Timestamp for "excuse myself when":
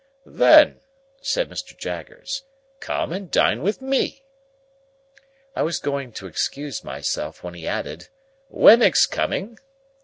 6.25-7.53